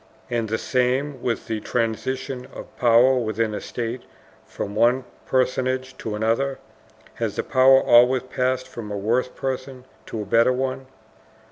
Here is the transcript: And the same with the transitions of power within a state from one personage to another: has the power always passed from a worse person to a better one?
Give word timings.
And 0.31 0.49
the 0.49 0.57
same 0.57 1.21
with 1.21 1.45
the 1.45 1.59
transitions 1.59 2.47
of 2.55 2.75
power 2.79 3.19
within 3.19 3.53
a 3.53 3.61
state 3.61 4.01
from 4.47 4.73
one 4.73 5.03
personage 5.27 5.95
to 5.99 6.15
another: 6.15 6.57
has 7.13 7.35
the 7.35 7.43
power 7.43 7.79
always 7.79 8.23
passed 8.23 8.67
from 8.67 8.89
a 8.89 8.97
worse 8.97 9.27
person 9.27 9.85
to 10.07 10.19
a 10.19 10.25
better 10.25 10.53
one? 10.53 10.87